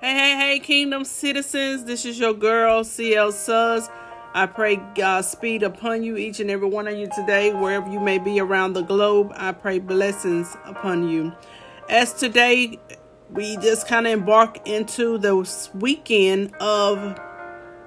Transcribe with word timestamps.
Hey, 0.00 0.14
hey, 0.14 0.36
hey, 0.36 0.58
kingdom 0.60 1.04
citizens. 1.04 1.82
This 1.82 2.04
is 2.04 2.20
your 2.20 2.32
girl, 2.32 2.84
CL 2.84 3.32
Suz. 3.32 3.90
I 4.32 4.46
pray 4.46 4.76
God 4.94 5.24
speed 5.24 5.64
upon 5.64 6.04
you, 6.04 6.16
each 6.16 6.38
and 6.38 6.52
every 6.52 6.68
one 6.68 6.86
of 6.86 6.96
you 6.96 7.08
today, 7.12 7.52
wherever 7.52 7.90
you 7.90 7.98
may 7.98 8.18
be 8.18 8.38
around 8.38 8.74
the 8.74 8.82
globe. 8.82 9.32
I 9.34 9.50
pray 9.50 9.80
blessings 9.80 10.56
upon 10.64 11.08
you. 11.08 11.32
As 11.88 12.12
today, 12.12 12.78
we 13.32 13.56
just 13.56 13.88
kind 13.88 14.06
of 14.06 14.12
embark 14.12 14.68
into 14.68 15.18
the 15.18 15.34
weekend 15.74 16.54
of 16.60 17.18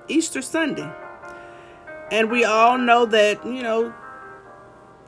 Easter 0.10 0.42
Sunday. 0.42 0.92
And 2.12 2.30
we 2.30 2.44
all 2.44 2.78
know 2.78 3.06
that, 3.06 3.46
you 3.46 3.64
know, 3.64 3.94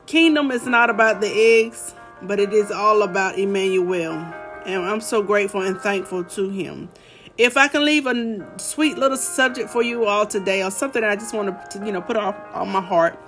kingdom 0.06 0.50
is 0.50 0.64
not 0.66 0.88
about 0.88 1.20
the 1.20 1.28
eggs, 1.28 1.94
but 2.22 2.40
it 2.40 2.54
is 2.54 2.70
all 2.70 3.02
about 3.02 3.38
Emmanuel 3.38 4.32
and 4.66 4.84
I'm 4.84 5.00
so 5.00 5.22
grateful 5.22 5.60
and 5.60 5.78
thankful 5.78 6.24
to 6.24 6.48
him. 6.48 6.88
If 7.36 7.56
I 7.56 7.68
can 7.68 7.84
leave 7.84 8.06
a 8.06 8.58
sweet 8.58 8.96
little 8.96 9.16
subject 9.16 9.68
for 9.70 9.82
you 9.82 10.06
all 10.06 10.26
today, 10.26 10.62
or 10.62 10.70
something 10.70 11.02
I 11.02 11.16
just 11.16 11.34
want 11.34 11.70
to, 11.70 11.84
you 11.84 11.92
know, 11.92 12.00
put 12.00 12.16
off 12.16 12.36
on 12.52 12.68
my 12.68 12.80
heart, 12.80 13.18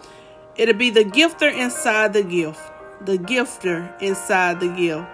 it'll 0.57 0.77
be 0.77 0.91
the 0.91 1.05
gifter 1.05 1.53
inside 1.53 2.13
the 2.13 2.23
gift. 2.23 2.61
The 3.05 3.19
gifter 3.19 4.01
inside 4.01 4.61
the 4.61 4.69
gift. 4.69 5.07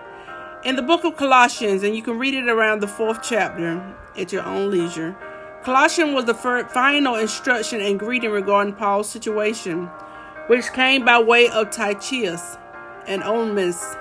In 0.65 0.77
the 0.77 0.83
book 0.83 1.05
of 1.05 1.17
Colossians, 1.17 1.83
and 1.83 1.97
you 1.97 2.03
can 2.03 2.19
read 2.19 2.35
it 2.35 2.49
around 2.49 2.81
the 2.81 2.89
fourth 2.89 3.21
chapter 3.23 3.83
at 4.17 4.33
your 4.33 4.45
own 4.45 4.71
leisure. 4.71 5.17
Colossians 5.65 6.15
was 6.15 6.27
the 6.27 6.35
final 6.35 7.15
instruction 7.17 7.81
and 7.81 7.99
greeting 7.99 8.31
regarding 8.31 8.75
Paul's 8.75 9.09
situation, 9.09 9.87
which 10.49 10.73
came 10.73 11.05
by 11.05 11.19
way 11.19 11.49
of 11.49 11.71
Tychicus 11.71 12.59
and 13.07 13.23
Onesimus 13.23 13.97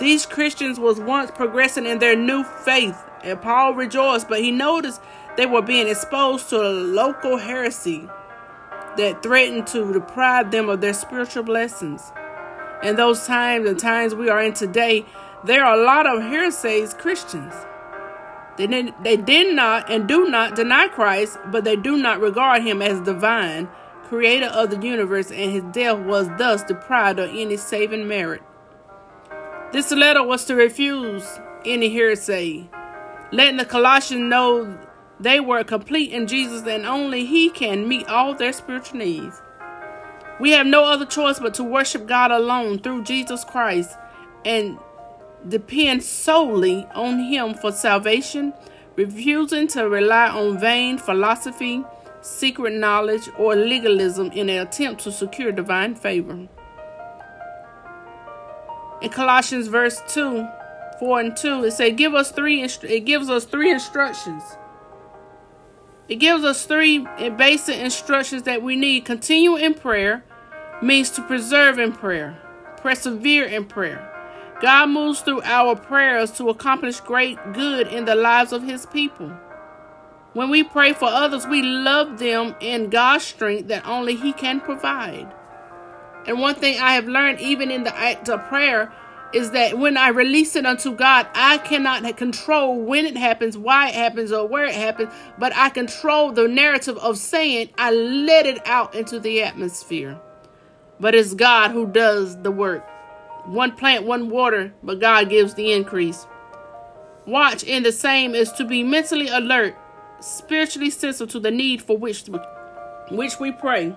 these 0.00 0.24
Christians 0.24 0.80
was 0.80 0.98
once 0.98 1.30
progressing 1.30 1.86
in 1.86 1.98
their 1.98 2.16
new 2.16 2.42
faith, 2.42 2.96
and 3.22 3.40
Paul 3.40 3.74
rejoiced, 3.74 4.28
but 4.28 4.40
he 4.40 4.50
noticed 4.50 5.00
they 5.36 5.44
were 5.44 5.62
being 5.62 5.88
exposed 5.88 6.48
to 6.50 6.56
a 6.56 6.72
local 6.72 7.36
heresy 7.36 8.08
that 8.96 9.22
threatened 9.22 9.66
to 9.68 9.92
deprive 9.92 10.50
them 10.50 10.70
of 10.70 10.80
their 10.80 10.94
spiritual 10.94 11.42
blessings. 11.42 12.12
In 12.82 12.96
those 12.96 13.26
times 13.26 13.68
and 13.68 13.78
times 13.78 14.14
we 14.14 14.30
are 14.30 14.42
in 14.42 14.54
today, 14.54 15.04
there 15.44 15.64
are 15.64 15.78
a 15.78 15.84
lot 15.84 16.06
of 16.06 16.22
heresies 16.22 16.94
Christians. 16.94 17.52
They 18.56 18.66
did, 18.66 18.94
they 19.02 19.16
did 19.18 19.54
not 19.54 19.90
and 19.90 20.08
do 20.08 20.28
not 20.28 20.56
deny 20.56 20.88
Christ, 20.88 21.38
but 21.50 21.64
they 21.64 21.76
do 21.76 21.98
not 21.98 22.20
regard 22.20 22.62
him 22.62 22.80
as 22.80 23.00
divine, 23.00 23.68
creator 24.04 24.46
of 24.46 24.70
the 24.70 24.80
universe, 24.86 25.30
and 25.30 25.52
his 25.52 25.62
death 25.72 25.98
was 25.98 26.28
thus 26.38 26.62
deprived 26.62 27.18
of 27.18 27.30
any 27.30 27.58
saving 27.58 28.08
merit. 28.08 28.42
This 29.72 29.92
letter 29.92 30.24
was 30.24 30.46
to 30.46 30.56
refuse 30.56 31.38
any 31.64 31.90
heresy, 31.90 32.68
letting 33.30 33.56
the 33.56 33.64
Colossians 33.64 34.28
know 34.28 34.76
they 35.20 35.38
were 35.38 35.62
complete 35.62 36.10
in 36.10 36.26
Jesus 36.26 36.66
and 36.66 36.84
only 36.84 37.24
He 37.24 37.50
can 37.50 37.86
meet 37.86 38.08
all 38.08 38.34
their 38.34 38.52
spiritual 38.52 38.98
needs. 38.98 39.40
We 40.40 40.50
have 40.50 40.66
no 40.66 40.86
other 40.86 41.06
choice 41.06 41.38
but 41.38 41.54
to 41.54 41.62
worship 41.62 42.08
God 42.08 42.32
alone 42.32 42.80
through 42.80 43.04
Jesus 43.04 43.44
Christ 43.44 43.96
and 44.44 44.76
depend 45.46 46.02
solely 46.02 46.84
on 46.92 47.20
Him 47.20 47.54
for 47.54 47.70
salvation, 47.70 48.52
refusing 48.96 49.68
to 49.68 49.88
rely 49.88 50.30
on 50.30 50.58
vain 50.58 50.98
philosophy, 50.98 51.84
secret 52.22 52.72
knowledge, 52.72 53.28
or 53.38 53.54
legalism 53.54 54.32
in 54.32 54.48
an 54.48 54.66
attempt 54.66 55.04
to 55.04 55.12
secure 55.12 55.52
divine 55.52 55.94
favor 55.94 56.48
in 59.02 59.10
Colossians 59.10 59.68
verse 59.68 60.00
2, 60.08 60.46
4 60.98 61.20
and 61.20 61.36
2, 61.36 61.64
it 61.64 61.70
says 61.72 61.92
give 61.96 62.14
us 62.14 62.30
three 62.30 62.62
it 62.62 63.04
gives 63.04 63.30
us 63.30 63.44
three 63.44 63.70
instructions. 63.70 64.42
It 66.08 66.16
gives 66.16 66.42
us 66.42 66.66
three 66.66 67.06
basic 67.36 67.78
instructions 67.78 68.42
that 68.42 68.62
we 68.62 68.74
need. 68.74 69.04
Continue 69.04 69.56
in 69.56 69.74
prayer 69.74 70.24
means 70.82 71.10
to 71.10 71.22
preserve 71.22 71.78
in 71.78 71.92
prayer, 71.92 72.36
persevere 72.78 73.44
in 73.44 73.66
prayer. 73.66 74.06
God 74.60 74.90
moves 74.90 75.20
through 75.20 75.42
our 75.42 75.76
prayers 75.76 76.32
to 76.32 76.50
accomplish 76.50 77.00
great 77.00 77.38
good 77.52 77.86
in 77.86 78.04
the 78.04 78.14
lives 78.14 78.52
of 78.52 78.62
his 78.62 78.86
people. 78.86 79.32
When 80.32 80.50
we 80.50 80.62
pray 80.62 80.92
for 80.92 81.06
others, 81.06 81.46
we 81.46 81.62
love 81.62 82.18
them 82.18 82.54
in 82.60 82.90
God's 82.90 83.24
strength 83.24 83.68
that 83.68 83.86
only 83.86 84.16
he 84.16 84.32
can 84.32 84.60
provide. 84.60 85.32
And 86.26 86.38
one 86.38 86.54
thing 86.54 86.78
I 86.78 86.94
have 86.94 87.06
learned, 87.06 87.40
even 87.40 87.70
in 87.70 87.84
the 87.84 87.96
act 87.96 88.28
of 88.28 88.44
prayer, 88.48 88.92
is 89.32 89.52
that 89.52 89.78
when 89.78 89.96
I 89.96 90.08
release 90.08 90.56
it 90.56 90.66
unto 90.66 90.94
God, 90.94 91.26
I 91.34 91.58
cannot 91.58 92.16
control 92.16 92.80
when 92.80 93.06
it 93.06 93.16
happens, 93.16 93.56
why 93.56 93.88
it 93.88 93.94
happens, 93.94 94.32
or 94.32 94.46
where 94.46 94.64
it 94.64 94.74
happens, 94.74 95.12
but 95.38 95.54
I 95.54 95.70
control 95.70 96.32
the 96.32 96.48
narrative 96.48 96.98
of 96.98 97.16
saying, 97.16 97.70
I 97.78 97.92
let 97.92 98.46
it 98.46 98.66
out 98.66 98.94
into 98.94 99.20
the 99.20 99.42
atmosphere. 99.42 100.18
But 100.98 101.14
it's 101.14 101.34
God 101.34 101.70
who 101.70 101.86
does 101.86 102.36
the 102.42 102.50
work. 102.50 102.84
One 103.46 103.72
plant, 103.72 104.04
one 104.04 104.30
water, 104.30 104.74
but 104.82 105.00
God 105.00 105.30
gives 105.30 105.54
the 105.54 105.72
increase. 105.72 106.26
Watch 107.26 107.62
in 107.62 107.82
the 107.82 107.92
same 107.92 108.34
is 108.34 108.52
to 108.52 108.64
be 108.64 108.82
mentally 108.82 109.28
alert, 109.28 109.76
spiritually 110.20 110.90
sensitive 110.90 111.30
to 111.32 111.40
the 111.40 111.50
need 111.50 111.80
for 111.80 111.96
which, 111.96 112.24
which 113.10 113.38
we 113.38 113.52
pray. 113.52 113.94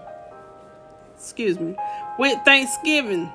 Excuse 1.24 1.60
me 1.60 1.76
with 2.18 2.38
thanksgiving 2.46 3.32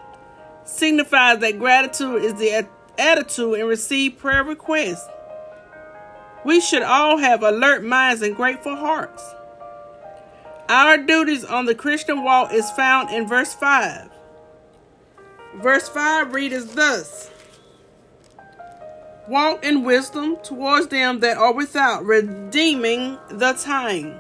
signifies 0.65 1.39
that 1.39 1.59
gratitude 1.59 2.23
is 2.23 2.35
the 2.35 2.67
attitude 2.99 3.59
and 3.59 3.69
receive 3.69 4.19
prayer 4.19 4.45
requests. 4.45 5.09
We 6.45 6.61
should 6.61 6.83
all 6.83 7.19
have 7.19 7.43
alert 7.43 7.83
minds 7.83 8.23
and 8.23 8.37
grateful 8.37 8.77
hearts. 8.77 9.23
Our 10.69 10.99
duties 10.99 11.45
on 11.45 11.65
the 11.65 11.75
Christian 11.75 12.23
walk 12.23 12.53
is 12.53 12.71
found 12.73 13.11
in 13.11 13.27
verse 13.27 13.55
5. 13.55 14.11
Verse 15.57 15.89
5 15.89 16.33
reads 16.33 16.75
thus 16.75 17.31
Walk 19.29 19.65
in 19.65 19.83
wisdom 19.83 20.37
towards 20.43 20.89
them 20.89 21.21
that 21.21 21.37
are 21.37 21.53
without, 21.53 22.05
redeeming 22.05 23.19
the 23.31 23.53
time. 23.53 24.15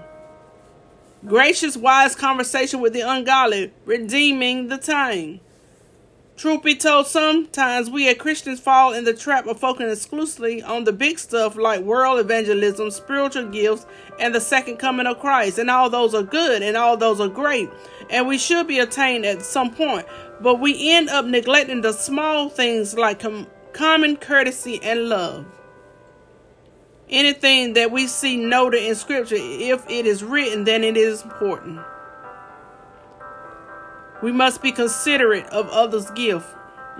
Gracious, 1.27 1.77
wise 1.77 2.15
conversation 2.15 2.81
with 2.81 2.93
the 2.93 3.01
ungodly, 3.01 3.73
redeeming 3.85 4.69
the 4.69 4.79
time. 4.79 5.41
Truth 6.37 6.63
be 6.63 6.77
told, 6.77 7.09
sometimes 7.09 7.91
we 7.91 8.09
as 8.09 8.17
Christians 8.17 8.61
fall 8.61 8.93
in 8.93 9.03
the 9.03 9.13
trap 9.13 9.49
of 9.49 9.59
focusing 9.59 9.91
exclusively 9.91 10.63
on 10.63 10.85
the 10.85 10.93
big 10.93 11.19
stuff 11.19 11.57
like 11.57 11.81
world 11.81 12.21
evangelism, 12.21 12.93
spiritual 12.93 13.49
gifts, 13.49 13.85
and 14.21 14.33
the 14.33 14.41
second 14.41 14.77
coming 14.77 15.09
of 15.09 15.19
Christ. 15.19 15.59
And 15.59 15.69
all 15.69 15.91
those 15.91 16.15
are 16.15 16.23
good 16.23 16.63
and 16.63 16.77
all 16.77 16.97
those 16.97 17.21
are 17.21 17.27
great. 17.27 17.69
And 18.11 18.29
we 18.29 18.39
should 18.39 18.69
be 18.69 18.79
attained 18.79 19.27
at 19.27 19.43
some 19.43 19.75
point. 19.75 20.07
But 20.41 20.61
we 20.61 20.93
end 20.93 21.09
up 21.09 21.25
neglecting 21.25 21.81
the 21.81 21.93
small 21.93 22.49
things 22.49 22.95
like 22.95 23.19
com- 23.19 23.49
common 23.73 24.17
courtesy 24.19 24.79
and 24.85 25.09
love. 25.09 25.47
Anything 27.11 27.73
that 27.73 27.91
we 27.91 28.07
see 28.07 28.37
noted 28.37 28.83
in 28.83 28.95
Scripture, 28.95 29.37
if 29.39 29.89
it 29.89 30.05
is 30.05 30.23
written, 30.23 30.65
then 30.65 30.85
it 30.85 30.97
is 30.97 31.23
important. 31.23 31.81
We 34.23 34.33
must 34.33 34.61
be 34.61 34.73
considerate 34.73 35.47
of 35.47 35.69
others' 35.71 36.11
gift. 36.11 36.47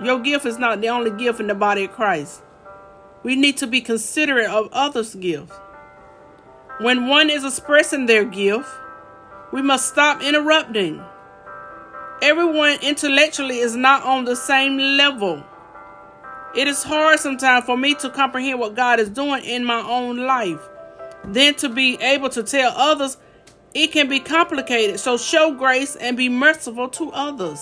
Your 0.01 0.19
gift 0.19 0.45
is 0.45 0.57
not 0.57 0.81
the 0.81 0.89
only 0.89 1.11
gift 1.11 1.39
in 1.39 1.47
the 1.47 1.53
body 1.53 1.85
of 1.85 1.91
Christ. 1.91 2.41
We 3.21 3.35
need 3.35 3.57
to 3.57 3.67
be 3.67 3.81
considerate 3.81 4.49
of 4.49 4.69
others' 4.71 5.13
gift. 5.13 5.51
When 6.79 7.07
one 7.07 7.29
is 7.29 7.43
expressing 7.43 8.05
their 8.05 8.23
gift, 8.23 8.69
we 9.51 9.61
must 9.61 9.89
stop 9.89 10.23
interrupting. 10.23 11.03
Everyone 12.21 12.77
intellectually 12.81 13.59
is 13.59 13.75
not 13.75 14.03
on 14.03 14.23
the 14.25 14.35
same 14.35 14.77
level. 14.77 15.43
It 16.55 16.67
is 16.67 16.83
hard 16.83 17.19
sometimes 17.19 17.65
for 17.65 17.77
me 17.77 17.95
to 17.95 18.09
comprehend 18.09 18.59
what 18.59 18.75
God 18.75 18.99
is 18.99 19.09
doing 19.09 19.43
in 19.43 19.63
my 19.63 19.81
own 19.81 20.17
life. 20.17 20.59
Then 21.23 21.53
to 21.55 21.69
be 21.69 21.95
able 22.01 22.29
to 22.29 22.43
tell 22.43 22.71
others, 22.75 23.17
it 23.73 23.91
can 23.91 24.09
be 24.09 24.19
complicated. 24.19 24.99
So 24.99 25.17
show 25.17 25.53
grace 25.53 25.95
and 25.95 26.17
be 26.17 26.27
merciful 26.27 26.89
to 26.89 27.11
others. 27.11 27.61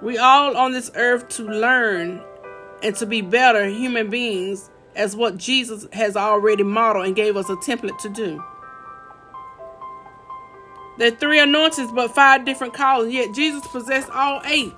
We 0.00 0.18
all 0.18 0.56
on 0.56 0.72
this 0.72 0.90
earth 0.94 1.28
to 1.30 1.44
learn 1.44 2.22
and 2.82 2.96
to 2.96 3.06
be 3.06 3.20
better 3.20 3.66
human 3.68 4.10
beings 4.10 4.70
as 4.96 5.14
what 5.14 5.36
Jesus 5.36 5.86
has 5.92 6.16
already 6.16 6.62
modeled 6.62 7.06
and 7.06 7.14
gave 7.14 7.36
us 7.36 7.48
a 7.48 7.56
template 7.56 7.98
to 7.98 8.08
do. 8.08 8.42
There 10.98 11.12
are 11.12 11.16
three 11.16 11.38
anointings, 11.38 11.92
but 11.92 12.14
five 12.14 12.44
different 12.44 12.74
callings, 12.74 13.14
yet 13.14 13.34
Jesus 13.34 13.66
possessed 13.68 14.10
all 14.10 14.42
eight. 14.44 14.72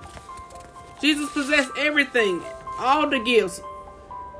Jesus 1.05 1.31
possessed 1.31 1.69
everything, 1.77 2.41
all 2.79 3.07
the 3.07 3.19
gifts. 3.19 3.61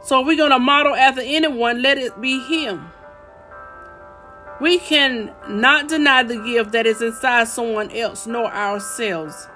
So 0.03 0.25
we're 0.25 0.35
going 0.35 0.50
to 0.50 0.57
model 0.57 0.95
after 0.95 1.21
anyone, 1.21 1.83
let 1.83 2.00
it 2.00 2.19
be 2.19 2.39
him. 2.47 2.88
We 4.59 4.79
can 4.79 5.31
not 5.47 5.88
deny 5.88 6.23
the 6.23 6.38
gift 6.38 6.71
that 6.71 6.88
is 6.88 7.03
inside 7.03 7.50
someone 7.50 7.91
else 7.91 8.25
nor 8.25 8.51
ourselves. 8.51 9.47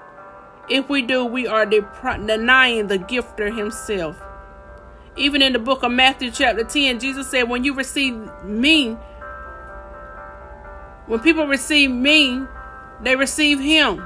If 0.68 0.88
we 0.88 1.02
do, 1.02 1.24
we 1.24 1.48
are 1.48 1.66
denying 1.66 2.86
the 2.86 2.98
gifter 2.98 3.56
himself. 3.56 4.16
Even 5.16 5.42
in 5.42 5.52
the 5.52 5.58
book 5.58 5.82
of 5.82 5.90
Matthew, 5.90 6.30
chapter 6.30 6.62
10, 6.62 7.00
Jesus 7.00 7.28
said, 7.28 7.48
When 7.48 7.64
you 7.64 7.74
receive 7.74 8.14
me, 8.44 8.92
when 11.06 11.18
people 11.18 11.48
receive 11.48 11.90
me, 11.90 12.46
they 13.02 13.16
receive 13.16 13.58
him. 13.58 14.00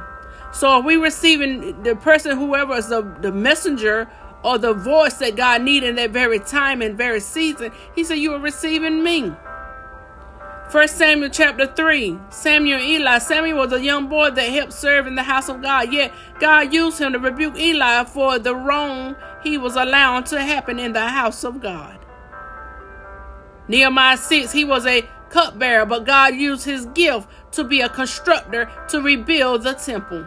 So 0.54 0.78
we 0.78 0.96
receiving 0.96 1.82
the 1.82 1.96
person, 1.96 2.38
whoever 2.38 2.76
is 2.76 2.88
the, 2.88 3.02
the 3.20 3.32
messenger 3.32 4.08
or 4.44 4.56
the 4.56 4.72
voice 4.72 5.14
that 5.14 5.34
God 5.34 5.62
needed 5.62 5.90
in 5.90 5.96
that 5.96 6.10
very 6.10 6.38
time 6.38 6.80
and 6.80 6.96
very 6.96 7.18
season, 7.18 7.72
he 7.96 8.04
said, 8.04 8.18
You 8.18 8.34
are 8.34 8.40
receiving 8.40 9.02
me. 9.02 9.32
First 10.70 10.96
Samuel 10.96 11.30
chapter 11.30 11.66
3, 11.66 12.18
Samuel 12.30 12.80
Eli. 12.80 13.18
Samuel 13.18 13.58
was 13.58 13.72
a 13.72 13.82
young 13.82 14.08
boy 14.08 14.30
that 14.30 14.48
helped 14.48 14.72
serve 14.72 15.08
in 15.08 15.16
the 15.16 15.24
house 15.24 15.48
of 15.48 15.60
God. 15.60 15.92
Yet 15.92 16.12
God 16.38 16.72
used 16.72 17.00
him 17.00 17.12
to 17.14 17.18
rebuke 17.18 17.58
Eli 17.58 18.04
for 18.04 18.38
the 18.38 18.54
wrong 18.54 19.16
he 19.42 19.58
was 19.58 19.74
allowing 19.74 20.24
to 20.24 20.40
happen 20.40 20.78
in 20.78 20.92
the 20.92 21.08
house 21.08 21.42
of 21.42 21.60
God. 21.60 21.98
Nehemiah 23.66 24.16
6, 24.16 24.52
he 24.52 24.64
was 24.64 24.86
a 24.86 25.08
cupbearer, 25.30 25.84
but 25.84 26.06
God 26.06 26.34
used 26.34 26.64
his 26.64 26.86
gift 26.86 27.28
to 27.52 27.64
be 27.64 27.80
a 27.80 27.88
constructor 27.88 28.70
to 28.88 29.00
rebuild 29.00 29.64
the 29.64 29.74
temple. 29.74 30.24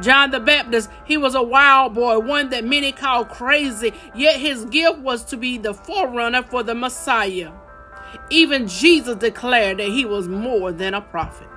John 0.00 0.30
the 0.30 0.40
Baptist, 0.40 0.90
he 1.04 1.16
was 1.16 1.34
a 1.34 1.42
wild 1.42 1.94
boy, 1.94 2.18
one 2.18 2.50
that 2.50 2.64
many 2.64 2.92
call 2.92 3.24
crazy, 3.24 3.92
yet 4.14 4.40
his 4.40 4.64
gift 4.66 4.98
was 4.98 5.24
to 5.26 5.36
be 5.36 5.58
the 5.58 5.72
forerunner 5.72 6.42
for 6.42 6.62
the 6.62 6.74
Messiah. 6.74 7.52
Even 8.30 8.66
Jesus 8.68 9.16
declared 9.16 9.78
that 9.78 9.88
he 9.88 10.04
was 10.04 10.28
more 10.28 10.72
than 10.72 10.94
a 10.94 11.00
prophet. 11.00 11.48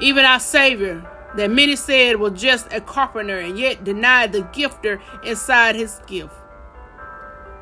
Even 0.00 0.24
our 0.24 0.40
Savior, 0.40 1.04
that 1.36 1.50
many 1.50 1.76
said 1.76 2.16
was 2.16 2.40
just 2.40 2.72
a 2.72 2.80
carpenter 2.80 3.38
and 3.38 3.58
yet 3.58 3.84
denied 3.84 4.32
the 4.32 4.42
gifter 4.42 5.00
inside 5.24 5.76
his 5.76 6.00
gift. 6.06 6.34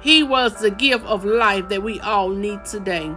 He 0.00 0.22
was 0.22 0.54
the 0.60 0.70
gift 0.70 1.04
of 1.04 1.24
life 1.24 1.68
that 1.68 1.82
we 1.82 2.00
all 2.00 2.30
need 2.30 2.64
today. 2.64 3.14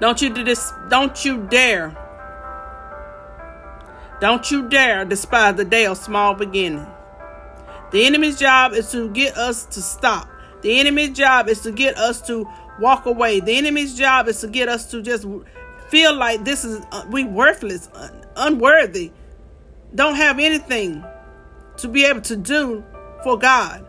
Don't 0.00 0.22
you 0.22 0.30
do 0.30 0.44
this 0.44 0.72
don't 0.88 1.24
you 1.24 1.46
dare. 1.48 1.96
Don't 4.20 4.50
you 4.50 4.68
dare 4.68 5.04
despise 5.04 5.54
the 5.56 5.64
day 5.64 5.86
of 5.86 5.98
small 5.98 6.34
beginning. 6.34 6.86
The 7.92 8.04
enemy's 8.04 8.38
job 8.38 8.72
is 8.72 8.90
to 8.92 9.08
get 9.10 9.36
us 9.36 9.64
to 9.66 9.80
stop 9.80 10.28
the 10.60 10.80
enemy's 10.80 11.16
job 11.16 11.48
is 11.48 11.60
to 11.60 11.72
get 11.72 11.96
us 11.96 12.20
to 12.22 12.48
walk 12.80 13.06
away. 13.06 13.40
The 13.40 13.56
enemy's 13.56 13.96
job 13.96 14.28
is 14.28 14.40
to 14.40 14.48
get 14.48 14.68
us 14.68 14.90
to 14.90 15.02
just 15.02 15.26
feel 15.88 16.14
like 16.14 16.44
this 16.44 16.64
is 16.64 16.84
uh, 16.90 17.04
we 17.10 17.24
worthless, 17.24 17.88
unworthy, 18.36 19.12
don't 19.94 20.16
have 20.16 20.38
anything 20.38 21.04
to 21.78 21.88
be 21.88 22.04
able 22.04 22.20
to 22.22 22.36
do 22.36 22.84
for 23.22 23.38
God. 23.38 23.86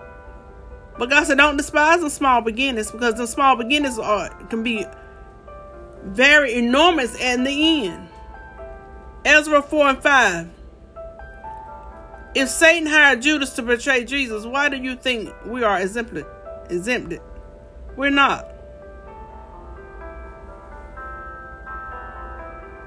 But 0.97 1.09
God 1.09 1.25
said, 1.25 1.37
don't 1.37 1.57
despise 1.57 2.01
the 2.01 2.09
small 2.09 2.41
beginnings 2.41 2.91
because 2.91 3.15
the 3.15 3.25
small 3.25 3.55
beginnings 3.55 3.97
are 3.97 4.29
can 4.45 4.63
be 4.63 4.85
very 6.03 6.53
enormous 6.53 7.19
in 7.19 7.43
the 7.43 7.87
end. 7.87 8.08
Ezra 9.25 9.61
4 9.61 9.87
and 9.87 10.01
5. 10.03 10.49
If 12.35 12.49
Satan 12.49 12.87
hired 12.87 13.21
Judas 13.21 13.53
to 13.53 13.63
betray 13.63 14.05
Jesus, 14.05 14.45
why 14.45 14.69
do 14.69 14.77
you 14.77 14.95
think 14.95 15.33
we 15.45 15.63
are 15.63 15.79
exempted? 15.79 16.25
exempted. 16.69 17.21
We're 17.95 18.11
not. 18.11 18.47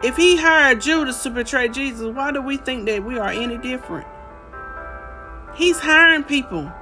If 0.02 0.17
he 0.17 0.37
hired 0.37 0.81
Judas 0.81 1.23
to 1.23 1.31
betray 1.31 1.69
Jesus, 1.69 2.06
why 2.14 2.32
do 2.32 2.43
we 2.43 2.56
think 2.56 2.87
that 2.87 3.05
we 3.05 3.19
are 3.19 3.29
any 3.29 3.56
different? 3.58 4.06
He's 5.55 5.79
hiring 5.79 6.25
people 6.25 6.73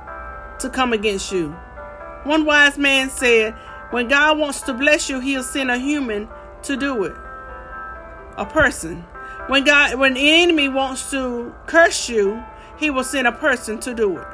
to 0.58 0.70
come 0.70 0.92
against 0.92 1.32
you. 1.32 1.50
One 2.24 2.44
wise 2.44 2.78
man 2.78 3.10
said, 3.10 3.54
When 3.90 4.08
God 4.08 4.38
wants 4.38 4.62
to 4.62 4.74
bless 4.74 5.10
you, 5.10 5.20
he'll 5.20 5.42
send 5.42 5.70
a 5.70 5.76
human 5.76 6.28
to 6.62 6.76
do 6.76 7.04
it. 7.04 7.16
A 8.36 8.46
person. 8.46 9.04
When 9.50 9.64
God 9.64 9.96
when 9.96 10.14
the 10.14 10.30
enemy 10.42 10.68
wants 10.68 11.10
to 11.10 11.52
curse 11.66 12.08
you, 12.08 12.40
he 12.78 12.88
will 12.88 13.02
send 13.02 13.26
a 13.26 13.32
person 13.32 13.80
to 13.80 13.92
do 13.92 14.16
it. 14.16 14.26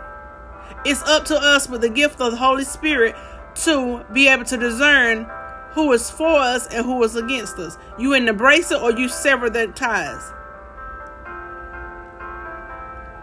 It's 0.85 1.03
up 1.05 1.25
to 1.27 1.37
us 1.37 1.71
with 1.71 1.81
the 1.81 1.89
gift 1.89 2.21
of 2.21 2.33
the 2.33 2.37
Holy 2.37 2.65
Spirit 2.65 3.17
to 3.65 4.05
be 4.13 4.29
able 4.29 4.45
to 4.45 4.59
discern 4.59 5.27
who 5.71 5.91
is 5.93 6.11
for 6.11 6.37
us 6.37 6.67
and 6.67 6.85
who 6.85 7.03
is 7.03 7.17
against 7.17 7.57
us. 7.59 7.79
You 7.99 8.13
embrace 8.13 8.71
it 8.71 8.79
or 8.79 8.93
you 8.93 9.09
sever 9.09 9.49
the 9.49 9.69
ties. 9.69 10.35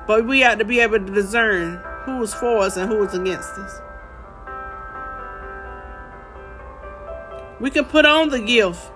But 0.08 0.26
we 0.26 0.40
have 0.40 0.58
to 0.58 0.66
be 0.66 0.80
able 0.80 0.98
to 0.98 1.14
discern 1.14 1.80
who 2.06 2.24
is 2.24 2.34
for 2.34 2.58
us 2.58 2.76
and 2.76 2.92
who 2.92 3.04
is 3.04 3.14
against 3.14 3.52
us. 3.52 3.82
We 7.60 7.70
can 7.70 7.86
put 7.86 8.08
on 8.08 8.30
the 8.30 8.40
gift. 8.40 8.93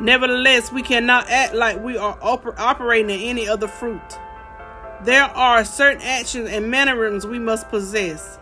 Nevertheless, 0.00 0.72
we 0.72 0.82
cannot 0.82 1.28
act 1.28 1.54
like 1.54 1.78
we 1.82 1.98
are 1.98 2.16
oper- 2.20 2.58
operating 2.58 3.10
in 3.10 3.20
any 3.20 3.46
other 3.46 3.68
fruit. 3.68 4.18
There 5.04 5.24
are 5.24 5.64
certain 5.64 6.02
actions 6.02 6.48
and 6.48 6.70
mannerisms 6.70 7.26
we 7.26 7.38
must 7.38 7.68
possess. 7.68 8.38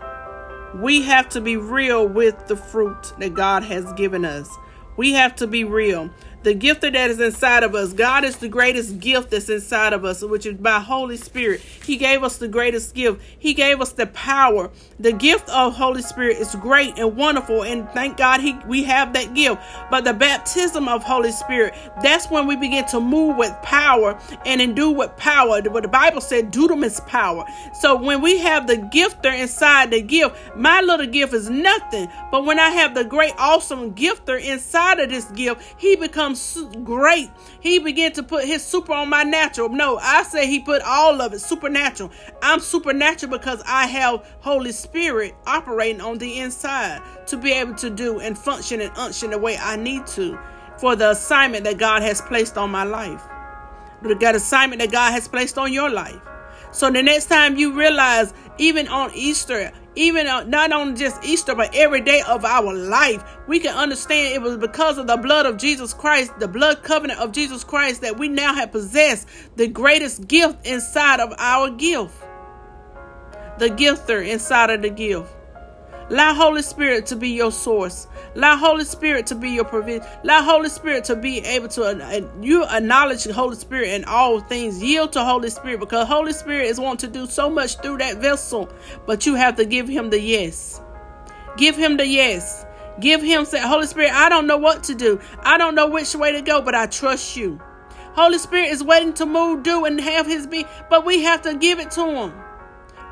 We 0.75 1.01
have 1.01 1.27
to 1.29 1.41
be 1.41 1.57
real 1.57 2.07
with 2.07 2.47
the 2.47 2.55
fruit 2.55 3.13
that 3.19 3.33
God 3.33 3.63
has 3.63 3.91
given 3.93 4.23
us. 4.23 4.49
We 4.95 5.13
have 5.13 5.35
to 5.37 5.47
be 5.47 5.63
real 5.65 6.09
the 6.43 6.53
gift 6.53 6.81
that 6.81 6.95
is 6.95 7.19
inside 7.19 7.63
of 7.63 7.75
us. 7.75 7.93
God 7.93 8.23
is 8.23 8.37
the 8.37 8.47
greatest 8.47 8.99
gift 8.99 9.31
that's 9.31 9.49
inside 9.49 9.93
of 9.93 10.05
us, 10.05 10.23
which 10.23 10.45
is 10.45 10.57
by 10.57 10.79
Holy 10.79 11.17
Spirit. 11.17 11.61
He 11.61 11.97
gave 11.97 12.23
us 12.23 12.37
the 12.37 12.47
greatest 12.47 12.95
gift. 12.95 13.21
He 13.37 13.53
gave 13.53 13.81
us 13.81 13.91
the 13.91 14.07
power. 14.07 14.71
The 14.99 15.11
gift 15.11 15.49
of 15.49 15.75
Holy 15.75 16.01
Spirit 16.01 16.37
is 16.37 16.55
great 16.55 16.97
and 16.97 17.15
wonderful, 17.15 17.63
and 17.63 17.89
thank 17.91 18.17
God 18.17 18.41
he, 18.41 18.57
we 18.67 18.83
have 18.83 19.13
that 19.13 19.33
gift. 19.33 19.61
But 19.91 20.05
the 20.05 20.13
baptism 20.13 20.87
of 20.87 21.03
Holy 21.03 21.31
Spirit, 21.31 21.73
that's 22.01 22.29
when 22.29 22.47
we 22.47 22.55
begin 22.55 22.85
to 22.87 22.99
move 22.99 23.37
with 23.37 23.53
power 23.61 24.19
and 24.45 24.61
endue 24.61 24.91
with 24.91 25.15
power. 25.17 25.61
What 25.61 25.83
the 25.83 25.89
Bible 25.89 26.21
said, 26.21 26.53
dunamis 26.53 27.05
power. 27.07 27.45
So 27.73 27.95
when 28.01 28.21
we 28.21 28.37
have 28.37 28.67
the 28.67 28.77
gifter 28.77 29.37
inside 29.37 29.91
the 29.91 30.01
gift, 30.01 30.35
my 30.55 30.81
little 30.81 31.07
gift 31.07 31.33
is 31.33 31.49
nothing. 31.49 32.07
But 32.31 32.45
when 32.45 32.59
I 32.59 32.69
have 32.69 32.95
the 32.95 33.03
great, 33.03 33.33
awesome 33.37 33.93
gifter 33.93 34.41
inside 34.41 34.99
of 34.99 35.09
this 35.09 35.25
gift, 35.31 35.61
he 35.77 35.95
becomes 35.95 36.28
great. 36.83 37.29
He 37.59 37.79
began 37.79 38.11
to 38.13 38.23
put 38.23 38.45
his 38.45 38.63
super 38.63 38.93
on 38.93 39.09
my 39.09 39.23
natural. 39.23 39.69
No, 39.69 39.97
I 39.97 40.23
say 40.23 40.47
he 40.47 40.59
put 40.59 40.81
all 40.81 41.21
of 41.21 41.33
it 41.33 41.39
supernatural. 41.39 42.11
I'm 42.41 42.59
supernatural 42.59 43.31
because 43.31 43.61
I 43.65 43.87
have 43.87 44.25
Holy 44.39 44.71
Spirit 44.71 45.35
operating 45.45 46.01
on 46.01 46.17
the 46.17 46.39
inside 46.39 47.01
to 47.27 47.37
be 47.37 47.51
able 47.51 47.75
to 47.75 47.89
do 47.89 48.19
and 48.19 48.37
function 48.37 48.81
and 48.81 48.91
unction 48.97 49.31
the 49.31 49.37
way 49.37 49.57
I 49.57 49.75
need 49.75 50.07
to 50.07 50.39
for 50.77 50.95
the 50.95 51.11
assignment 51.11 51.65
that 51.65 51.77
God 51.77 52.01
has 52.01 52.21
placed 52.21 52.57
on 52.57 52.71
my 52.71 52.83
life. 52.83 53.23
The 54.01 54.31
assignment 54.33 54.81
that 54.81 54.91
God 54.91 55.11
has 55.11 55.27
placed 55.27 55.57
on 55.57 55.73
your 55.73 55.89
life. 55.89 56.21
So 56.71 56.89
the 56.89 57.03
next 57.03 57.25
time 57.25 57.57
you 57.57 57.73
realize, 57.73 58.33
even 58.57 58.87
on 58.87 59.11
Easter, 59.13 59.71
even 59.99 60.27
uh, 60.27 60.43
not 60.43 60.71
on 60.71 60.95
just 60.95 61.23
Easter, 61.25 61.53
but 61.53 61.75
every 61.75 61.99
day 61.99 62.21
of 62.21 62.45
our 62.45 62.73
life, 62.73 63.21
we 63.47 63.59
can 63.59 63.75
understand 63.75 64.33
it 64.33 64.41
was 64.41 64.57
because 64.57 64.97
of 64.97 65.07
the 65.07 65.17
blood 65.17 65.45
of 65.45 65.57
Jesus 65.57 65.93
Christ, 65.93 66.39
the 66.39 66.47
blood 66.47 66.83
covenant 66.83 67.19
of 67.19 67.33
Jesus 67.33 67.65
Christ, 67.65 68.01
that 68.01 68.17
we 68.17 68.29
now 68.29 68.53
have 68.53 68.71
possessed 68.71 69.27
the 69.57 69.67
greatest 69.67 70.27
gift 70.27 70.65
inside 70.65 71.19
of 71.19 71.33
our 71.37 71.69
gift. 71.69 72.15
The 73.57 73.69
gifter 73.69 74.25
inside 74.25 74.69
of 74.69 74.81
the 74.81 74.89
gift. 74.89 75.29
Allow 76.09 76.33
Holy 76.33 76.63
Spirit 76.63 77.05
to 77.07 77.15
be 77.15 77.29
your 77.29 77.51
source. 77.51 78.07
Allow 78.35 78.57
Holy 78.57 78.83
Spirit 78.83 79.27
to 79.27 79.35
be 79.35 79.51
your 79.51 79.65
provision. 79.65 80.03
Allow 80.23 80.41
Holy 80.41 80.69
Spirit 80.69 81.03
to 81.05 81.15
be 81.15 81.39
able 81.39 81.67
to 81.69 81.83
uh, 81.83 82.27
you 82.41 82.65
acknowledge 82.65 83.25
Holy 83.25 83.55
Spirit 83.55 83.89
in 83.89 84.05
all 84.05 84.39
things. 84.39 84.81
Yield 84.81 85.13
to 85.13 85.23
Holy 85.23 85.51
Spirit 85.51 85.79
because 85.79 86.07
Holy 86.07 86.33
Spirit 86.33 86.65
is 86.65 86.79
wanting 86.79 87.11
to 87.11 87.19
do 87.19 87.27
so 87.27 87.47
much 87.47 87.79
through 87.81 87.99
that 87.99 88.17
vessel, 88.17 88.69
but 89.05 89.27
you 89.27 89.35
have 89.35 89.55
to 89.57 89.65
give 89.65 89.87
him 89.87 90.09
the 90.09 90.19
yes. 90.19 90.81
Give 91.57 91.75
him 91.75 91.97
the 91.97 92.07
yes. 92.07 92.65
Give 92.99 93.21
him 93.21 93.45
say, 93.45 93.59
Holy 93.59 93.85
Spirit, 93.85 94.11
I 94.11 94.29
don't 94.29 94.47
know 94.47 94.57
what 94.57 94.83
to 94.85 94.95
do. 94.95 95.19
I 95.41 95.57
don't 95.57 95.75
know 95.75 95.87
which 95.87 96.15
way 96.15 96.31
to 96.31 96.41
go, 96.41 96.61
but 96.61 96.73
I 96.73 96.87
trust 96.87 97.37
you. 97.37 97.61
Holy 98.13 98.39
Spirit 98.39 98.69
is 98.69 98.83
waiting 98.83 99.13
to 99.13 99.25
move, 99.25 99.63
do, 99.63 99.85
and 99.85 100.01
have 100.01 100.25
his 100.25 100.47
be, 100.47 100.65
but 100.89 101.05
we 101.05 101.21
have 101.23 101.43
to 101.43 101.55
give 101.55 101.79
it 101.79 101.91
to 101.91 102.05
him. 102.05 102.33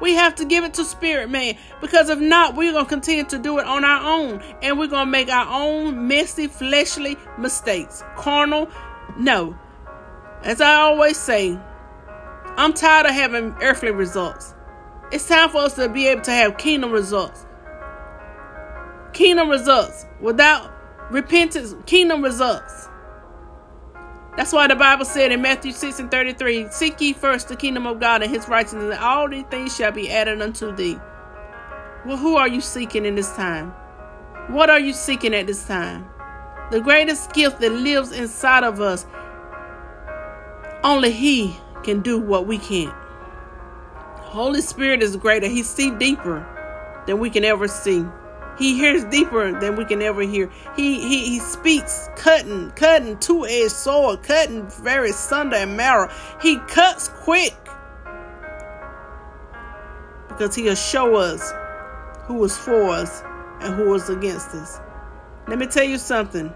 We 0.02 0.14
have 0.14 0.36
to 0.36 0.46
give 0.46 0.64
it 0.64 0.74
to 0.76 0.86
Spirit 0.86 1.30
Man 1.30 1.58
because 1.82 2.10
if 2.10 2.20
not, 2.20 2.56
we're 2.56 2.72
going 2.72 2.86
to 2.86 2.90
continue 2.90 3.24
to 3.26 3.40
do 3.40 3.58
it 3.60 3.66
on 3.66 3.84
our 3.84 4.06
own 4.06 4.42
and 4.62 4.78
we're 4.78 4.88
going 4.88 5.08
to 5.08 5.12
make 5.12 5.30
our 5.30 5.48
own 5.50 6.08
messy, 6.08 6.48
fleshly 6.48 7.18
mistakes. 7.38 8.04
Carnal, 8.16 8.70
no. 9.18 9.58
As 10.44 10.62
I 10.62 10.76
always 10.76 11.18
say, 11.18 11.60
I'm 12.58 12.74
tired 12.74 13.08
of 13.08 13.14
having 13.14 13.56
earthly 13.62 13.92
results. 13.92 14.54
It's 15.12 15.28
time 15.28 15.50
for 15.50 15.60
us 15.60 15.74
to 15.76 15.90
be 15.90 16.08
able 16.08 16.22
to 16.24 16.32
have 16.32 16.58
kingdom 16.58 16.92
results. 16.92 17.46
Kingdom 19.14 19.50
results 19.50 20.06
without 20.22 20.72
repentance, 21.10 21.74
kingdom 21.86 22.24
results. 22.24 22.87
That's 24.38 24.54
why 24.54 24.68
the 24.68 24.76
Bible 24.76 25.04
said 25.04 25.32
in 25.32 25.42
Matthew 25.42 25.72
6 25.72 26.00
and 26.00 26.12
33 26.12 26.68
Seek 26.70 27.02
ye 27.02 27.12
first 27.12 27.48
the 27.48 27.56
kingdom 27.56 27.88
of 27.88 28.00
God 28.00 28.22
and 28.22 28.32
his 28.32 28.48
righteousness, 28.48 28.94
and 28.94 29.04
all 29.04 29.28
these 29.28 29.46
things 29.50 29.76
shall 29.76 29.92
be 29.92 30.12
added 30.12 30.44
unto 30.44 30.74
thee. 30.76 31.00
Well, 32.06 32.18
who 32.18 32.38
are 32.38 32.48
you 32.48 32.62
seeking 32.62 33.04
in 33.04 33.16
this 33.16 33.36
time? 33.36 33.72
What 34.50 34.70
are 34.70 34.80
you 34.80 34.94
seeking 34.94 35.34
at 35.34 35.48
this 35.48 35.66
time? 35.66 36.08
The 36.70 36.80
greatest 36.80 37.34
gift 37.34 37.60
that 37.62 37.72
lives 37.72 38.12
inside 38.12 38.64
of 38.64 38.80
us, 38.80 39.08
only 40.84 41.12
He 41.12 41.58
can 41.84 42.02
do 42.02 42.20
what 42.20 42.46
we 42.46 42.60
can't. 42.60 42.94
Holy 44.18 44.62
Spirit 44.62 45.02
is 45.02 45.16
greater. 45.16 45.48
He 45.48 45.64
see 45.64 45.90
deeper 45.90 46.46
than 47.08 47.18
we 47.18 47.32
can 47.32 47.44
ever 47.44 47.68
see. 47.68 48.06
He 48.58 48.78
hears 48.78 49.04
deeper 49.06 49.60
than 49.60 49.76
we 49.76 49.86
can 49.86 50.02
ever 50.02 50.22
hear. 50.22 50.50
He 50.76 51.00
he, 51.00 51.30
he 51.30 51.40
speaks 51.40 52.10
cutting, 52.16 52.72
cutting 52.72 53.18
two-edged 53.20 53.72
sword, 53.72 54.24
cutting 54.24 54.68
very 54.68 55.12
sunder 55.12 55.58
and 55.58 55.78
marrow. 55.78 56.12
He 56.42 56.58
cuts 56.68 57.10
quick 57.10 57.56
because 60.28 60.56
he'll 60.56 60.76
show 60.76 61.16
us 61.16 61.54
who 62.26 62.44
is 62.44 62.58
for 62.58 62.90
us 62.90 63.24
and 63.62 63.76
who 63.76 63.94
is 63.94 64.10
against 64.10 64.50
us. 64.50 64.80
Let 65.48 65.60
me 65.60 65.68
tell 65.68 65.86
you 65.86 65.98
something. 65.98 66.54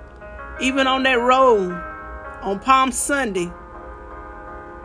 Even 0.60 0.86
on 0.88 1.03
that 1.03 1.20
road 1.20 1.72
on 2.41 2.60
Palm 2.60 2.91
Sunday, 2.91 3.51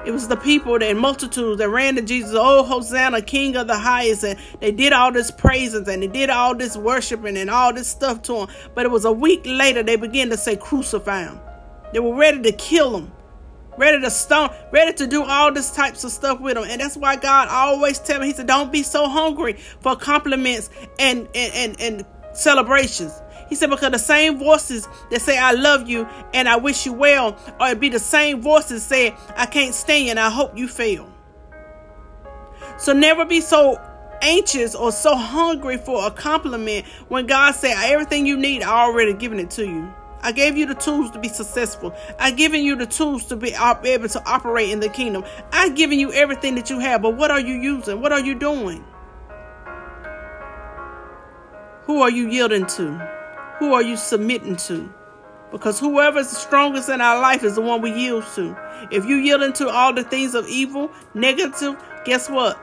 it 0.06 0.12
was 0.12 0.28
the 0.28 0.36
people 0.36 0.80
and 0.80 1.00
multitudes 1.00 1.58
that 1.58 1.68
ran 1.68 1.96
to 1.96 2.02
Jesus, 2.02 2.32
oh, 2.34 2.62
Hosanna, 2.62 3.20
King 3.22 3.56
of 3.56 3.66
the 3.66 3.76
highest. 3.76 4.22
And 4.22 4.38
they 4.60 4.70
did 4.70 4.92
all 4.92 5.10
this 5.10 5.32
praises 5.32 5.88
and 5.88 6.00
they 6.00 6.06
did 6.06 6.30
all 6.30 6.54
this 6.54 6.76
worshiping 6.76 7.36
and 7.36 7.50
all 7.50 7.74
this 7.74 7.88
stuff 7.88 8.22
to 8.22 8.36
him. 8.36 8.48
But 8.76 8.86
it 8.86 8.90
was 8.92 9.04
a 9.04 9.10
week 9.10 9.42
later 9.44 9.82
they 9.82 9.96
began 9.96 10.30
to 10.30 10.36
say, 10.36 10.54
crucify 10.54 11.24
him. 11.24 11.40
They 11.92 11.98
were 11.98 12.14
ready 12.14 12.40
to 12.42 12.52
kill 12.52 12.96
him, 12.96 13.12
ready 13.76 14.00
to 14.00 14.10
stone, 14.10 14.50
ready 14.70 14.92
to 14.92 15.08
do 15.08 15.24
all 15.24 15.52
this 15.52 15.72
types 15.72 16.04
of 16.04 16.12
stuff 16.12 16.40
with 16.40 16.56
him. 16.56 16.64
And 16.68 16.80
that's 16.80 16.96
why 16.96 17.16
God 17.16 17.48
always 17.48 17.98
tell 17.98 18.20
me, 18.20 18.26
He 18.26 18.32
said, 18.32 18.46
don't 18.46 18.70
be 18.70 18.84
so 18.84 19.08
hungry 19.08 19.54
for 19.80 19.96
compliments 19.96 20.70
and, 21.00 21.28
and, 21.34 21.52
and, 21.52 21.80
and 21.80 22.06
celebrations. 22.32 23.12
He 23.48 23.54
said, 23.54 23.70
because 23.70 23.92
the 23.92 23.98
same 23.98 24.38
voices 24.38 24.88
that 25.10 25.22
say, 25.22 25.38
I 25.38 25.52
love 25.52 25.88
you 25.88 26.08
and 26.34 26.48
I 26.48 26.56
wish 26.56 26.84
you 26.84 26.92
well, 26.92 27.38
or 27.60 27.68
it 27.68 27.80
be 27.80 27.88
the 27.88 27.98
same 27.98 28.40
voices 28.40 28.82
say, 28.82 29.14
I 29.36 29.46
can't 29.46 29.74
stand 29.74 30.10
and 30.10 30.20
I 30.20 30.30
hope 30.30 30.58
you 30.58 30.68
fail. 30.68 31.12
So 32.78 32.92
never 32.92 33.24
be 33.24 33.40
so 33.40 33.80
anxious 34.20 34.74
or 34.74 34.92
so 34.92 35.14
hungry 35.14 35.76
for 35.78 36.06
a 36.06 36.10
compliment 36.10 36.86
when 37.08 37.26
God 37.26 37.54
said, 37.54 37.74
everything 37.76 38.26
you 38.26 38.36
need, 38.36 38.62
I 38.62 38.84
already 38.84 39.14
given 39.14 39.38
it 39.38 39.50
to 39.52 39.64
you. 39.64 39.92
I 40.22 40.32
gave 40.32 40.56
you 40.56 40.66
the 40.66 40.74
tools 40.74 41.12
to 41.12 41.20
be 41.20 41.28
successful. 41.28 41.94
I've 42.18 42.36
given 42.36 42.62
you 42.62 42.74
the 42.74 42.86
tools 42.86 43.26
to 43.26 43.36
be 43.36 43.54
able 43.54 44.08
to 44.08 44.22
operate 44.26 44.70
in 44.70 44.80
the 44.80 44.88
kingdom. 44.88 45.24
I've 45.52 45.76
given 45.76 46.00
you 46.00 46.12
everything 46.12 46.56
that 46.56 46.68
you 46.68 46.80
have, 46.80 47.02
but 47.02 47.16
what 47.16 47.30
are 47.30 47.38
you 47.40 47.54
using? 47.54 48.00
What 48.00 48.12
are 48.12 48.20
you 48.20 48.34
doing? 48.34 48.84
Who 51.84 52.02
are 52.02 52.10
you 52.10 52.28
yielding 52.28 52.66
to? 52.66 53.15
Who 53.58 53.72
are 53.72 53.82
you 53.82 53.96
submitting 53.96 54.56
to? 54.56 54.92
Because 55.50 55.78
whoever's 55.78 56.28
the 56.28 56.36
strongest 56.36 56.88
in 56.88 57.00
our 57.00 57.20
life 57.20 57.42
is 57.42 57.54
the 57.54 57.60
one 57.60 57.80
we 57.80 57.92
yield 57.92 58.24
to. 58.34 58.56
If 58.90 59.06
you 59.06 59.16
yield 59.16 59.42
into 59.42 59.68
all 59.68 59.92
the 59.92 60.04
things 60.04 60.34
of 60.34 60.46
evil, 60.48 60.90
negative, 61.14 61.76
guess 62.04 62.28
what? 62.28 62.60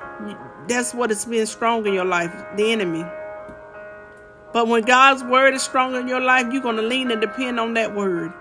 That's 0.68 0.94
what 0.94 1.10
is 1.10 1.26
being 1.26 1.46
strong 1.46 1.86
in 1.88 1.94
your 1.94 2.06
life, 2.06 2.32
the 2.56 2.72
enemy. 2.72 3.04
But 4.54 4.68
when 4.68 4.84
God's 4.84 5.24
word 5.24 5.56
is 5.56 5.64
strong 5.64 5.96
in 5.96 6.08
your 6.08 6.22
life, 6.22 6.54
you're 6.54 6.62
going 6.62 6.76
to 6.76 6.84
lean 6.84 7.10
and 7.10 7.20
depend 7.20 7.60
on 7.60 7.74
that 7.74 7.96
word. 7.96 8.32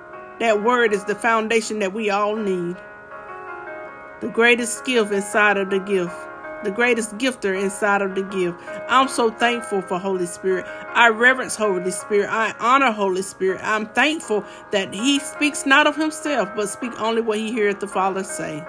That 0.40 0.62
word 0.62 0.92
is 0.92 1.04
the 1.04 1.14
foundation 1.14 1.78
that 1.78 1.94
we 1.94 2.10
all 2.10 2.36
need. 2.36 2.76
The 4.20 4.28
greatest 4.28 4.84
gift 4.84 5.12
inside 5.12 5.56
of 5.56 5.70
the 5.70 5.78
gift 5.78 6.14
the 6.64 6.70
greatest 6.70 7.16
gifter 7.18 7.60
inside 7.60 8.02
of 8.02 8.14
the 8.14 8.22
gift. 8.22 8.58
I'm 8.88 9.08
so 9.08 9.30
thankful 9.30 9.82
for 9.82 9.98
Holy 9.98 10.26
Spirit. 10.26 10.66
I 10.94 11.08
reverence 11.08 11.56
Holy 11.56 11.90
Spirit. 11.90 12.28
I 12.30 12.54
honor 12.60 12.92
Holy 12.92 13.22
Spirit. 13.22 13.60
I'm 13.62 13.86
thankful 13.86 14.44
that 14.70 14.94
He 14.94 15.18
speaks 15.18 15.66
not 15.66 15.86
of 15.86 15.96
Himself, 15.96 16.50
but 16.54 16.68
speak 16.68 16.92
only 17.00 17.22
what 17.22 17.38
He 17.38 17.52
heareth 17.52 17.80
the 17.80 17.88
Father 17.88 18.24
say. 18.24 18.64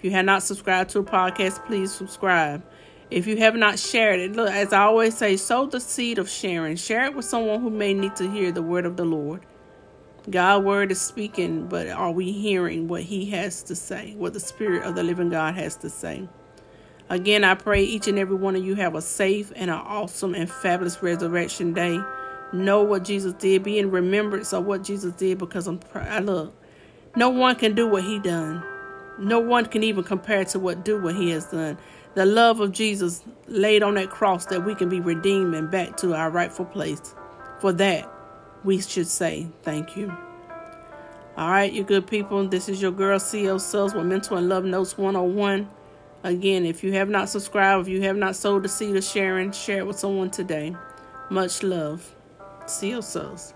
If 0.00 0.04
you 0.04 0.12
have 0.12 0.24
not 0.24 0.42
subscribed 0.42 0.88
to 0.90 1.00
a 1.00 1.04
podcast, 1.04 1.66
please 1.66 1.92
subscribe. 1.92 2.64
If 3.10 3.26
you 3.26 3.36
have 3.36 3.54
not 3.54 3.78
shared 3.78 4.18
it, 4.18 4.32
look, 4.32 4.50
as 4.50 4.72
I 4.72 4.84
always 4.84 5.14
say, 5.14 5.36
sow 5.36 5.66
the 5.66 5.78
seed 5.78 6.16
of 6.16 6.26
sharing. 6.26 6.76
Share 6.76 7.04
it 7.04 7.14
with 7.14 7.26
someone 7.26 7.60
who 7.60 7.68
may 7.68 7.92
need 7.92 8.16
to 8.16 8.30
hear 8.30 8.50
the 8.50 8.62
word 8.62 8.86
of 8.86 8.96
the 8.96 9.04
Lord. 9.04 9.44
God's 10.30 10.64
word 10.64 10.90
is 10.90 10.98
speaking, 11.02 11.66
but 11.66 11.86
are 11.88 12.12
we 12.12 12.32
hearing 12.32 12.88
what 12.88 13.02
He 13.02 13.26
has 13.26 13.62
to 13.64 13.76
say, 13.76 14.14
what 14.16 14.32
the 14.32 14.40
Spirit 14.40 14.84
of 14.84 14.94
the 14.94 15.02
living 15.02 15.28
God 15.28 15.54
has 15.56 15.76
to 15.76 15.90
say? 15.90 16.26
Again, 17.10 17.44
I 17.44 17.54
pray 17.54 17.84
each 17.84 18.08
and 18.08 18.18
every 18.18 18.36
one 18.36 18.56
of 18.56 18.64
you 18.64 18.76
have 18.76 18.94
a 18.94 19.02
safe 19.02 19.52
and 19.54 19.70
an 19.70 19.76
awesome 19.76 20.34
and 20.34 20.50
fabulous 20.50 21.02
resurrection 21.02 21.74
day. 21.74 22.00
Know 22.54 22.82
what 22.82 23.04
Jesus 23.04 23.34
did. 23.34 23.64
Be 23.64 23.78
in 23.78 23.90
remembrance 23.90 24.54
of 24.54 24.64
what 24.64 24.82
Jesus 24.82 25.12
did 25.12 25.36
because 25.36 25.66
I'm, 25.66 25.78
I 25.92 26.20
look. 26.20 26.54
No 27.16 27.28
one 27.28 27.56
can 27.56 27.74
do 27.74 27.86
what 27.86 28.04
He 28.04 28.18
done. 28.18 28.64
No 29.20 29.38
one 29.38 29.66
can 29.66 29.82
even 29.82 30.02
compare 30.02 30.44
to 30.46 30.58
what 30.58 30.84
do 30.84 31.00
what 31.00 31.14
he 31.14 31.30
has 31.30 31.44
done. 31.46 31.76
The 32.14 32.24
love 32.24 32.60
of 32.60 32.72
Jesus 32.72 33.22
laid 33.46 33.82
on 33.82 33.94
that 33.94 34.10
cross 34.10 34.46
that 34.46 34.64
we 34.64 34.74
can 34.74 34.88
be 34.88 34.98
redeemed 34.98 35.54
and 35.54 35.70
back 35.70 35.96
to 35.98 36.14
our 36.14 36.30
rightful 36.30 36.64
place. 36.64 37.14
For 37.60 37.72
that, 37.74 38.10
we 38.64 38.80
should 38.80 39.06
say 39.06 39.48
thank 39.62 39.96
you. 39.96 40.10
All 41.36 41.50
right, 41.50 41.70
you 41.70 41.84
good 41.84 42.06
people. 42.06 42.48
This 42.48 42.68
is 42.68 42.80
your 42.80 42.90
girl, 42.92 43.20
CL 43.20 43.58
Sales 43.58 43.94
with 43.94 44.06
Mental 44.06 44.38
and 44.38 44.48
Love 44.48 44.64
Notes 44.64 44.96
101. 44.98 45.68
Again, 46.24 46.66
if 46.66 46.82
you 46.82 46.92
have 46.94 47.08
not 47.08 47.28
subscribed, 47.28 47.86
if 47.86 47.92
you 47.92 48.02
have 48.02 48.16
not 48.16 48.36
sold 48.36 48.62
the 48.62 48.68
seed 48.68 48.96
of 48.96 49.04
sharing, 49.04 49.52
share 49.52 49.78
it 49.78 49.86
with 49.86 49.98
someone 49.98 50.30
today. 50.30 50.74
Much 51.30 51.62
love. 51.62 52.14
CL 52.66 53.02
Sales. 53.02 53.54